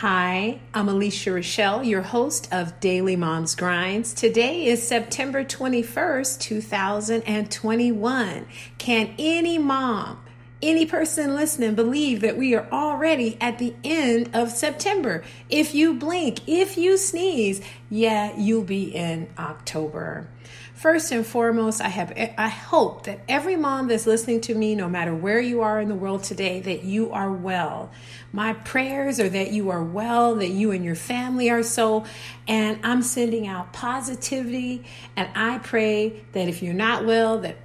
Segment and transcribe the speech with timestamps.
[0.00, 4.14] Hi, I'm Alicia Rochelle, your host of Daily Moms Grinds.
[4.14, 8.46] Today is September 21st, 2021.
[8.78, 10.24] Can any mom,
[10.62, 15.22] any person listening believe that we are already at the end of September?
[15.50, 20.30] If you blink, if you sneeze, yeah, you'll be in October.
[20.80, 24.88] First and foremost, I have I hope that every mom that's listening to me, no
[24.88, 27.90] matter where you are in the world today, that you are well.
[28.32, 32.06] My prayers are that you are well, that you and your family are so,
[32.48, 37.58] and I'm sending out positivity and I pray that if you're not well, that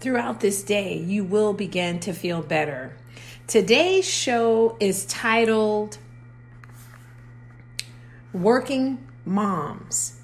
[0.00, 2.94] throughout this day you will begin to feel better.
[3.46, 5.96] Today's show is titled
[8.34, 10.17] Working Moms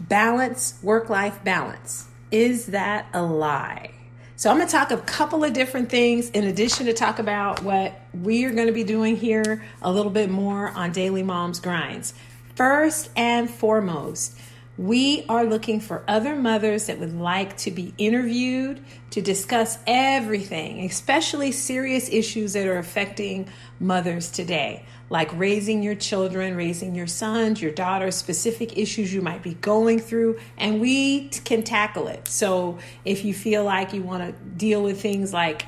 [0.00, 2.06] balance, work life balance.
[2.30, 3.92] Is that a lie?
[4.36, 7.62] So, I'm going to talk a couple of different things in addition to talk about
[7.62, 11.60] what we are going to be doing here a little bit more on Daily Moms
[11.60, 12.14] Grinds.
[12.56, 14.36] First and foremost,
[14.76, 20.84] we are looking for other mothers that would like to be interviewed to discuss everything,
[20.84, 27.62] especially serious issues that are affecting mothers today, like raising your children, raising your sons,
[27.62, 32.26] your daughters, specific issues you might be going through, and we can tackle it.
[32.26, 35.66] So if you feel like you want to deal with things like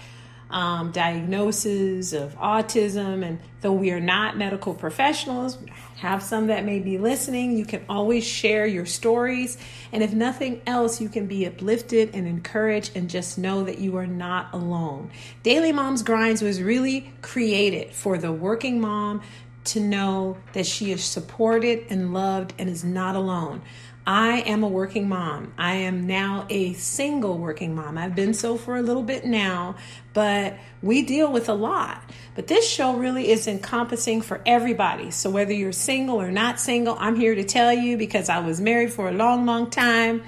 [0.50, 3.25] um, diagnosis of autism.
[3.25, 5.58] And though we are not medical professionals,
[5.97, 9.58] have some that may be listening, you can always share your stories.
[9.92, 13.97] And if nothing else, you can be uplifted and encouraged and just know that you
[13.97, 15.11] are not alone.
[15.42, 19.22] Daily Moms Grinds was really created for the working mom
[19.64, 23.62] to know that she is supported and loved and is not alone.
[24.06, 25.53] I am a working mom.
[25.59, 27.99] I am now a single working mom.
[27.99, 29.75] I've been so for a little bit now,
[30.12, 32.09] but we deal with a lot.
[32.37, 35.11] But this show really is encompassing for everybody.
[35.11, 38.61] So whether you're single or not single, I'm here to tell you because I was
[38.61, 40.23] married for a long, long time.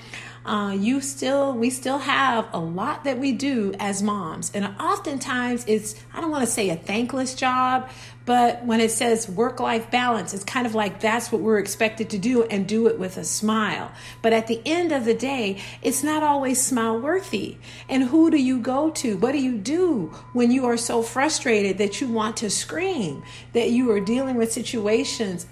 [0.45, 4.51] Uh, you still, we still have a lot that we do as moms.
[4.55, 7.91] And oftentimes it's, I don't want to say a thankless job,
[8.29, 12.11] but when it says work life balance, it's kind of like that's what we're expected
[12.11, 13.91] to do and do it with a smile.
[14.21, 17.57] But at the end of the day, it's not always smile worthy.
[17.89, 19.17] And who do you go to?
[19.17, 23.25] What do you do when you are so frustrated that you want to scream,
[23.55, 25.47] that you are dealing with situations?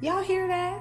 [0.00, 0.80] Y'all hear that?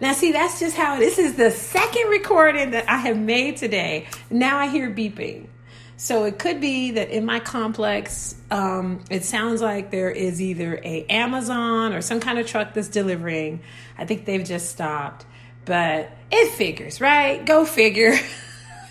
[0.00, 4.08] Now, see, that's just how this is the second recording that I have made today.
[4.30, 5.48] Now I hear beeping.
[5.96, 10.80] So it could be that in my complex, um, it sounds like there is either
[10.82, 13.60] a Amazon or some kind of truck that's delivering.
[13.96, 15.24] I think they've just stopped,
[15.64, 17.44] but it figures, right?
[17.44, 18.14] Go figure.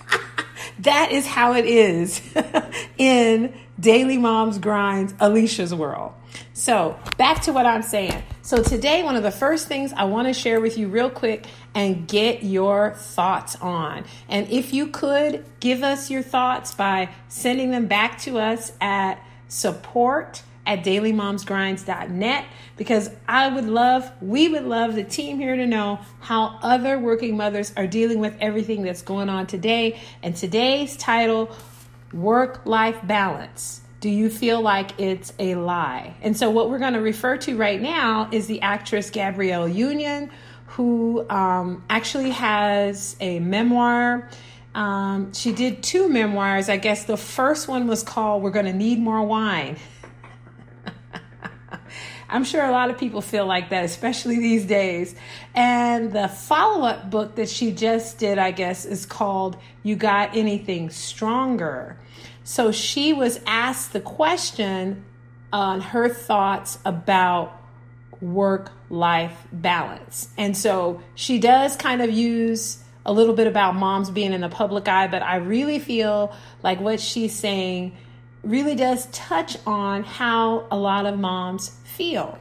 [0.80, 2.22] that is how it is
[2.98, 6.14] in Daily Moms Grinds, Alicia's world.
[6.54, 8.24] So, back to what I'm saying.
[8.44, 11.46] So, today, one of the first things I want to share with you, real quick,
[11.76, 14.06] and get your thoughts on.
[14.28, 19.24] And if you could give us your thoughts by sending them back to us at
[19.48, 22.46] support at dailymomsgrinds.net
[22.78, 27.38] because I would love, we would love the team here to know how other working
[27.38, 30.00] mothers are dealing with everything that's going on today.
[30.24, 31.56] And today's title,
[32.12, 33.82] Work Life Balance.
[34.02, 36.16] Do you feel like it's a lie?
[36.24, 40.32] And so, what we're going to refer to right now is the actress Gabrielle Union,
[40.66, 44.28] who um, actually has a memoir.
[44.74, 46.68] Um, she did two memoirs.
[46.68, 49.78] I guess the first one was called We're Going to Need More Wine.
[52.30, 55.14] I'm sure a lot of people feel like that, especially these days.
[55.54, 60.36] And the follow up book that she just did, I guess, is called You Got
[60.36, 62.00] Anything Stronger.
[62.44, 65.06] So she was asked the question
[65.54, 67.62] on her thoughts about
[68.22, 70.30] work life balance.
[70.38, 74.50] And so she does kind of use a little bit about moms being in the
[74.50, 77.98] public eye, but I really feel like what she's saying
[78.44, 82.38] really does touch on how a lot of moms feel.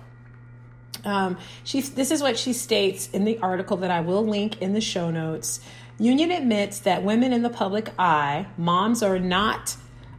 [1.04, 4.74] Um, she, this is what she states in the article that I will link in
[4.74, 5.60] the show notes.
[5.98, 9.76] Union admits that women in the public eye, moms are not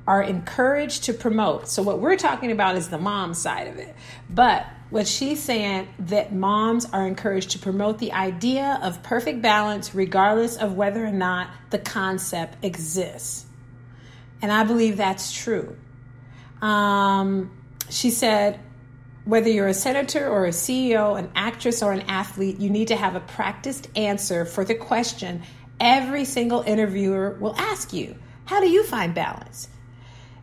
[0.07, 1.67] are encouraged to promote.
[1.67, 3.95] So what we're talking about is the mom side of it.
[4.29, 9.95] But what she's saying that moms are encouraged to promote the idea of perfect balance
[9.95, 13.45] regardless of whether or not the concept exists.
[14.41, 15.77] And I believe that's true.
[16.61, 17.51] Um,
[17.89, 18.59] she said,
[19.23, 22.95] whether you're a senator or a CEO, an actress or an athlete, you need to
[22.95, 25.43] have a practiced answer for the question
[25.79, 28.15] every single interviewer will ask you
[28.45, 29.67] How do you find balance?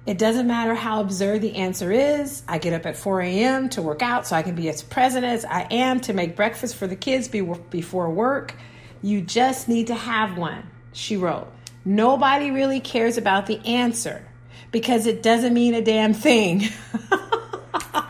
[0.09, 2.43] It doesn't matter how absurd the answer is.
[2.49, 3.69] I get up at 4 a.m.
[3.69, 6.77] to work out so I can be as present as I am to make breakfast
[6.77, 8.55] for the kids before work.
[9.03, 10.63] You just need to have one,
[10.95, 11.53] she wrote.
[11.85, 14.27] Nobody really cares about the answer
[14.73, 16.63] because it doesn't mean a damn thing.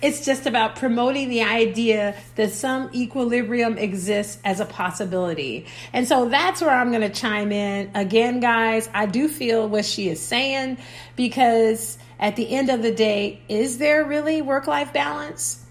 [0.00, 5.66] it's just about promoting the idea that some equilibrium exists as a possibility.
[5.92, 7.90] And so that's where I'm going to chime in.
[7.94, 10.78] Again, guys, I do feel what she is saying
[11.16, 15.64] because at the end of the day, is there really work life balance?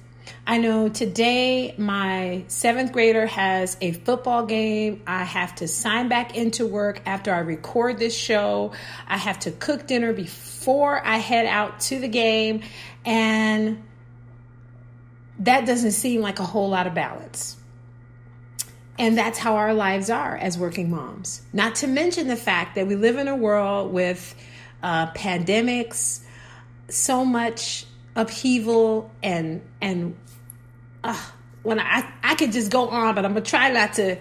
[0.45, 5.03] I know today my seventh grader has a football game.
[5.05, 8.71] I have to sign back into work after I record this show.
[9.07, 12.61] I have to cook dinner before I head out to the game.
[13.05, 13.83] And
[15.39, 17.57] that doesn't seem like a whole lot of balance.
[18.99, 21.43] And that's how our lives are as working moms.
[21.53, 24.35] Not to mention the fact that we live in a world with
[24.81, 26.21] uh, pandemics,
[26.89, 27.85] so much
[28.15, 30.15] upheaval and and
[31.03, 31.21] uh,
[31.61, 34.17] when I I could just go on, but I'm gonna try not to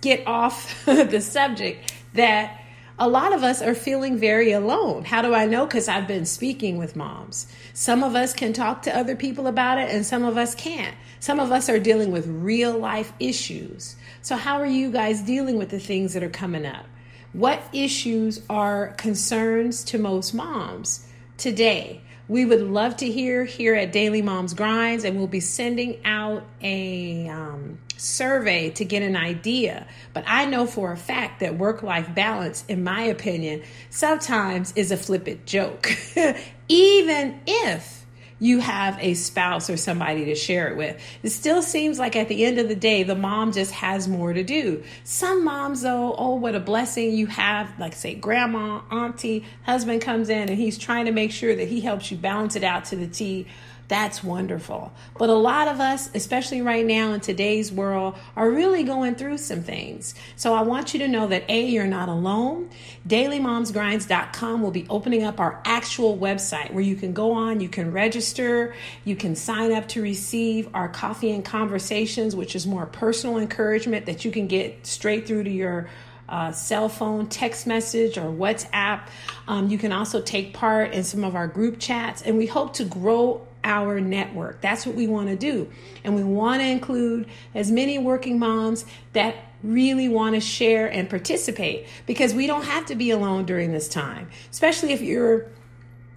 [0.00, 1.94] get off the subject.
[2.14, 2.57] That
[2.98, 5.04] a lot of us are feeling very alone.
[5.04, 5.66] How do I know?
[5.66, 7.46] Because I've been speaking with moms.
[7.72, 10.96] Some of us can talk to other people about it, and some of us can't.
[11.20, 13.94] Some of us are dealing with real life issues.
[14.22, 16.86] So, how are you guys dealing with the things that are coming up?
[17.32, 21.06] What issues are concerns to most moms
[21.36, 22.02] today?
[22.28, 26.44] We would love to hear here at Daily Moms Grinds, and we'll be sending out
[26.60, 29.86] a um, survey to get an idea.
[30.12, 34.92] But I know for a fact that work life balance, in my opinion, sometimes is
[34.92, 35.90] a flippant joke,
[36.68, 37.97] even if
[38.40, 41.00] you have a spouse or somebody to share it with.
[41.22, 44.32] It still seems like at the end of the day, the mom just has more
[44.32, 44.82] to do.
[45.04, 50.28] Some moms, though, oh, what a blessing you have, like, say, grandma, auntie, husband comes
[50.28, 52.96] in and he's trying to make sure that he helps you balance it out to
[52.96, 53.46] the T
[53.88, 54.92] that's wonderful.
[55.16, 59.38] But a lot of us, especially right now in today's world, are really going through
[59.38, 60.14] some things.
[60.36, 62.68] So I want you to know that A, you're not alone.
[63.08, 67.90] DailyMomsGrinds.com will be opening up our actual website where you can go on, you can
[67.90, 68.74] register,
[69.06, 74.04] you can sign up to receive our coffee and conversations, which is more personal encouragement
[74.04, 75.88] that you can get straight through to your
[76.28, 79.08] uh, cell phone, text message, or WhatsApp.
[79.46, 82.74] Um, you can also take part in some of our group chats, and we hope
[82.74, 84.60] to grow our network.
[84.60, 85.70] That's what we want to do.
[86.04, 91.10] And we want to include as many working moms that really want to share and
[91.10, 95.46] participate because we don't have to be alone during this time, especially if you're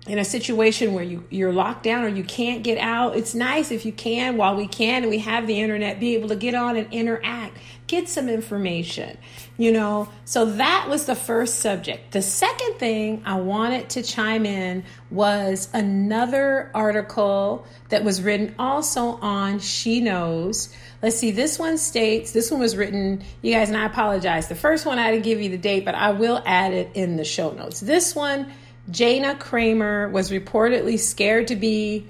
[0.07, 3.15] in a situation where you, you're locked down or you can't get out.
[3.15, 6.29] It's nice if you can, while we can and we have the internet, be able
[6.29, 7.57] to get on and interact,
[7.87, 9.17] get some information
[9.61, 10.09] you know?
[10.25, 12.13] So that was the first subject.
[12.13, 19.19] The second thing i wanted to chime in was another article that was written also
[19.21, 20.73] on SheKnows.
[21.03, 24.47] Let's see this one states this one was written you guys and i apologize.
[24.47, 27.17] The first one i didn't give you the date but i will add it in
[27.17, 27.79] the show notes.
[27.79, 28.51] This one
[28.89, 32.07] jana kramer was reportedly scared to be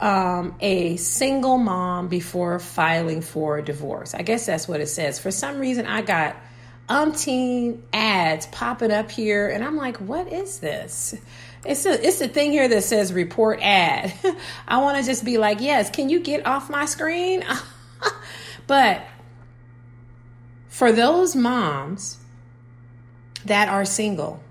[0.00, 4.14] um, a single mom before filing for a divorce.
[4.14, 5.18] I guess that's what it says.
[5.18, 6.36] For some reason, I got
[6.88, 11.14] umpteen ads popping up here, and I'm like, what is this?
[11.64, 14.12] It's a it's a thing here that says report ad.
[14.68, 17.44] I want to just be like, yes, can you get off my screen?
[18.66, 19.04] but
[20.68, 22.18] for those moms
[23.44, 24.42] that are single,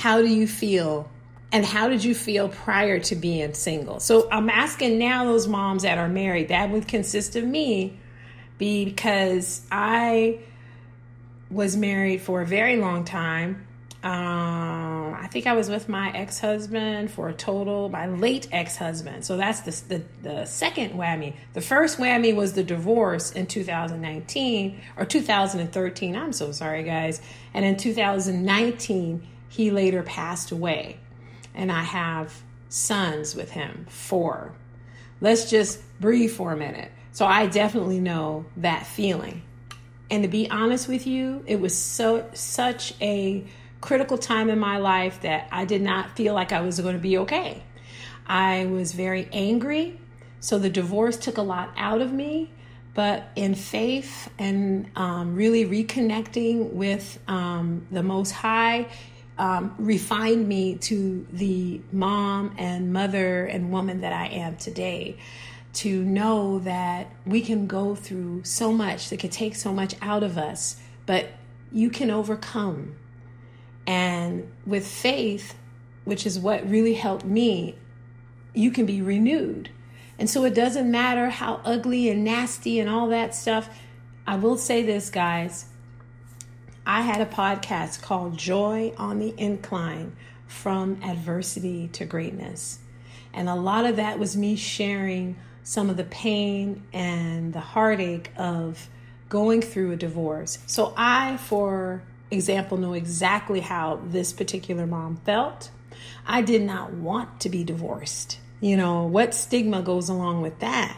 [0.00, 1.10] how do you feel?
[1.52, 4.00] And how did you feel prior to being single?
[4.00, 7.98] So I'm asking now those moms that are married, that would consist of me,
[8.56, 10.38] because I
[11.50, 13.66] was married for a very long time.
[14.02, 18.76] Um, I think I was with my ex husband for a total, my late ex
[18.76, 19.26] husband.
[19.26, 21.34] So that's the, the, the second whammy.
[21.52, 26.16] The first whammy was the divorce in 2019 or 2013.
[26.16, 27.20] I'm so sorry, guys.
[27.52, 30.96] And in 2019, he later passed away.
[31.54, 34.52] And I have sons with him, four.
[35.20, 36.90] Let's just breathe for a minute.
[37.12, 39.42] So I definitely know that feeling.
[40.10, 43.44] And to be honest with you, it was so such a
[43.80, 47.00] critical time in my life that I did not feel like I was going to
[47.00, 47.62] be okay.
[48.26, 49.98] I was very angry.
[50.38, 52.50] So the divorce took a lot out of me.
[52.92, 58.88] But in faith and um, really reconnecting with um, the Most High,
[59.40, 65.16] um, refined me to the mom and mother and woman that I am today
[65.72, 70.22] to know that we can go through so much that could take so much out
[70.22, 71.30] of us, but
[71.72, 72.96] you can overcome.
[73.86, 75.54] And with faith,
[76.04, 77.76] which is what really helped me,
[78.52, 79.70] you can be renewed.
[80.18, 83.70] And so it doesn't matter how ugly and nasty and all that stuff.
[84.26, 85.64] I will say this, guys.
[86.86, 92.78] I had a podcast called Joy on the Incline From Adversity to Greatness.
[93.32, 98.32] And a lot of that was me sharing some of the pain and the heartache
[98.36, 98.88] of
[99.28, 100.58] going through a divorce.
[100.66, 105.70] So I, for example, know exactly how this particular mom felt.
[106.26, 108.38] I did not want to be divorced.
[108.60, 110.96] You know, what stigma goes along with that?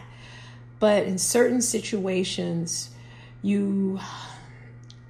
[0.79, 2.89] But in certain situations,
[3.41, 3.99] you,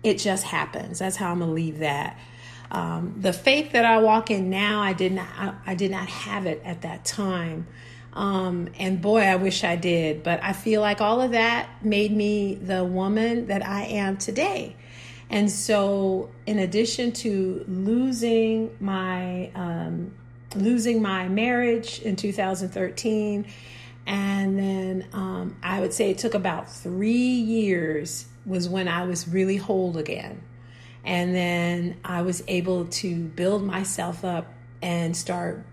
[0.04, 1.00] it just happens.
[1.00, 2.20] That's how I'm gonna leave that.
[2.72, 6.08] Um, the faith that I walk in now, I did not, I, I did not
[6.10, 7.68] have it at that time.
[8.14, 10.24] Um, and boy, I wish I did.
[10.24, 14.76] But I feel like all of that made me the woman that I am today.
[15.30, 20.14] And so, in addition to losing my um,
[20.56, 23.46] losing my marriage in 2013,
[24.06, 29.28] and then um, I would say it took about three years was when I was
[29.28, 30.42] really whole again.
[31.06, 34.48] And then I was able to build myself up
[34.82, 35.66] and start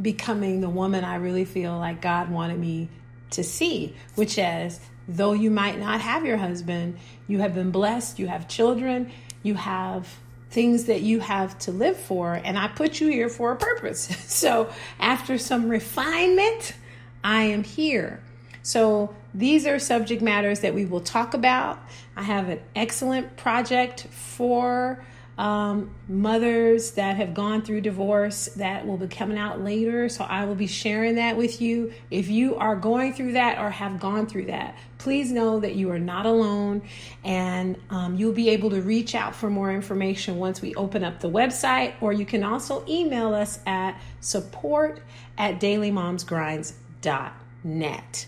[0.00, 2.88] becoming the woman I really feel like God wanted me
[3.30, 8.18] to see, which is though you might not have your husband, you have been blessed,
[8.18, 9.10] you have children,
[9.42, 10.08] you have
[10.50, 14.00] things that you have to live for, and I put you here for a purpose.
[14.32, 16.74] so, after some refinement,
[17.22, 18.22] I am here.
[18.62, 21.78] So, these are subject matters that we will talk about.
[22.16, 25.04] I have an excellent project for
[25.36, 30.08] um, mothers that have gone through divorce that will be coming out later.
[30.08, 31.92] So I will be sharing that with you.
[32.10, 35.90] If you are going through that or have gone through that, please know that you
[35.90, 36.82] are not alone
[37.24, 41.18] and um, you'll be able to reach out for more information once we open up
[41.18, 45.00] the website, or you can also email us at support
[45.36, 48.26] at dailymomsgrinds.net.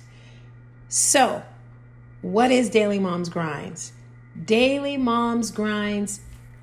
[0.89, 1.43] So,
[2.23, 3.93] what is Daily Moms Grinds?
[4.45, 6.21] Daily Moms Grinds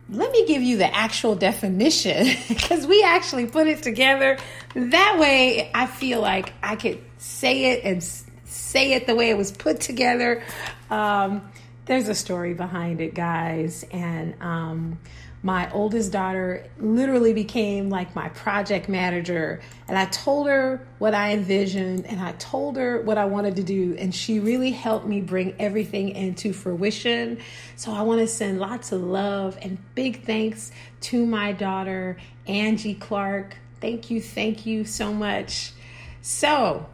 [0.10, 4.38] let me give you the actual definition because we actually put it together.
[4.75, 8.03] That way, I feel like I could say it and
[8.46, 10.44] say it the way it was put together.
[10.89, 11.50] Um,
[11.86, 15.00] there's a story behind it, guys, and um,
[15.45, 19.62] my oldest daughter literally became like my project manager.
[19.89, 23.63] And I told her what I envisioned and I told her what I wanted to
[23.63, 23.93] do.
[24.00, 27.39] And she really helped me bring everything into fruition.
[27.75, 30.71] So I want to send lots of love and big thanks
[31.01, 32.15] to my daughter,
[32.47, 33.57] Angie Clark.
[33.81, 35.73] Thank you, thank you so much.
[36.21, 36.85] So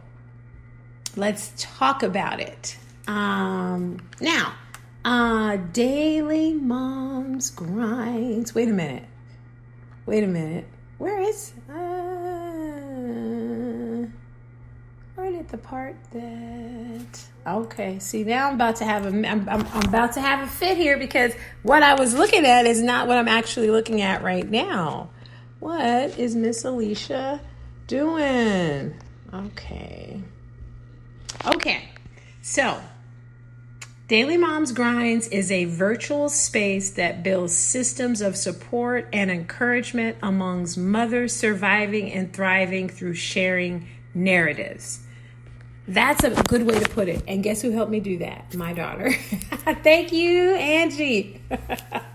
[1.14, 2.76] let's talk about it.
[3.06, 4.54] Um, now,
[5.04, 8.54] uh, daily mom's grinds.
[8.54, 9.04] Wait a minute.
[10.06, 10.66] Wait a minute.
[10.98, 12.10] Where is uh
[15.20, 19.66] where did the part that okay see now i'm about to have a I'm, I'm,
[19.66, 23.06] I'm about to have a fit here because what i was looking at is not
[23.06, 25.10] what i'm actually looking at right now
[25.58, 27.40] what is miss alicia
[27.86, 28.94] doing
[29.32, 30.22] okay
[31.46, 31.88] okay
[32.40, 32.80] so
[34.10, 40.76] Daily Moms Grinds is a virtual space that builds systems of support and encouragement amongst
[40.76, 44.98] mothers surviving and thriving through sharing narratives.
[45.86, 47.22] That's a good way to put it.
[47.28, 48.52] And guess who helped me do that?
[48.52, 49.12] My daughter.
[49.84, 51.40] Thank you, Angie.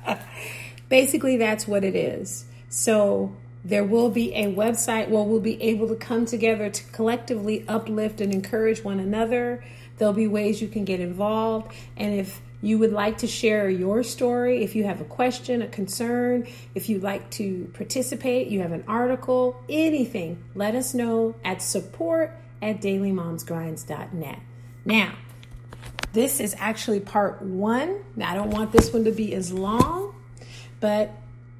[0.89, 2.43] Basically, that's what it is.
[2.67, 3.33] So,
[3.63, 8.19] there will be a website where we'll be able to come together to collectively uplift
[8.19, 9.63] and encourage one another
[9.97, 11.73] There'll be ways you can get involved.
[11.97, 15.67] And if you would like to share your story, if you have a question, a
[15.67, 21.61] concern, if you'd like to participate, you have an article, anything, let us know at
[21.61, 24.39] support at dailymomsgrinds.net.
[24.83, 25.13] Now,
[26.13, 28.03] this is actually part one.
[28.15, 30.15] Now, I don't want this one to be as long,
[30.79, 31.11] but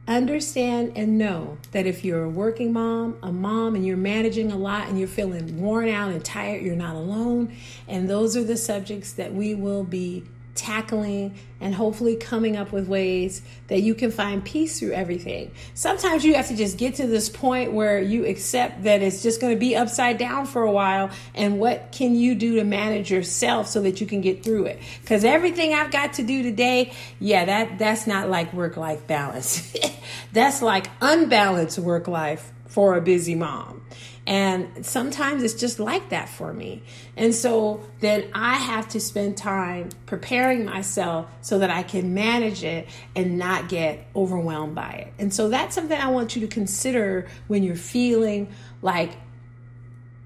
[0.07, 4.57] understand and know that if you're a working mom, a mom, and you're managing a
[4.57, 7.55] lot and you're feeling worn out and tired, you're not alone.
[7.87, 10.23] And those are the subjects that we will be
[10.55, 15.51] tackling and hopefully coming up with ways that you can find peace through everything.
[15.73, 19.41] Sometimes you have to just get to this point where you accept that it's just
[19.41, 23.11] going to be upside down for a while and what can you do to manage
[23.11, 24.79] yourself so that you can get through it?
[25.05, 29.73] Cuz everything I've got to do today, yeah, that that's not like work-life balance.
[30.33, 33.81] that's like unbalanced work life for a busy mom.
[34.27, 36.81] And sometimes it's just like that for me.
[37.15, 42.63] And so then I have to spend time preparing myself so that I can manage
[42.63, 45.13] it and not get overwhelmed by it.
[45.19, 48.51] And so that's something I want you to consider when you're feeling
[48.81, 49.11] like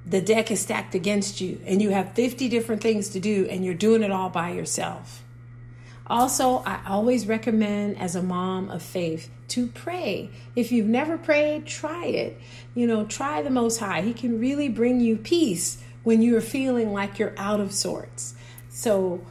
[0.05, 3.65] the deck is stacked against you and you have 50 different things to do and
[3.65, 5.23] you're doing it all by yourself.
[6.09, 10.31] Also, I always recommend as a mom of faith to pray.
[10.55, 12.39] If you've never prayed, try it.
[12.73, 14.01] You know, try the Most High.
[14.01, 18.33] He can really bring you peace when you're feeling like you're out of sorts.
[18.69, 19.21] So,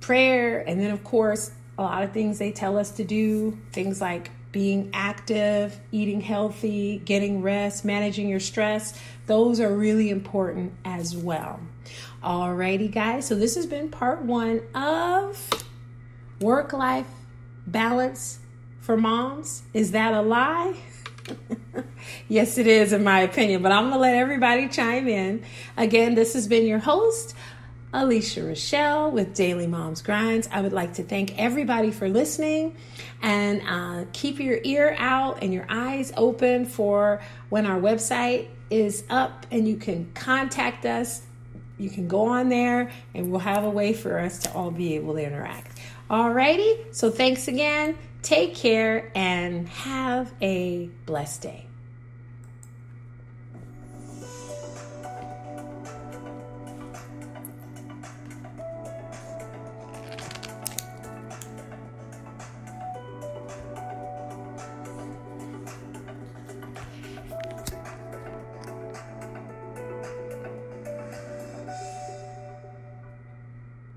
[0.00, 4.00] prayer, and then, of course, a lot of things they tell us to do, things
[4.00, 11.16] like being active, eating healthy, getting rest, managing your stress, those are really important as
[11.16, 11.58] well.
[12.22, 15.61] Alrighty, guys, so this has been part one of
[16.42, 17.06] work life
[17.66, 18.38] balance
[18.80, 19.62] for moms.
[19.72, 20.74] Is that a lie?
[22.28, 25.44] yes, it is, in my opinion, but I'm going to let everybody chime in.
[25.76, 27.34] Again, this has been your host.
[27.94, 30.48] Alicia Rochelle with Daily Moms Grinds.
[30.50, 32.74] I would like to thank everybody for listening
[33.20, 37.20] and uh, keep your ear out and your eyes open for
[37.50, 41.20] when our website is up and you can contact us.
[41.78, 44.94] You can go on there and we'll have a way for us to all be
[44.94, 45.80] able to interact.
[46.10, 47.96] Alrighty, so thanks again.
[48.22, 51.66] Take care and have a blessed day.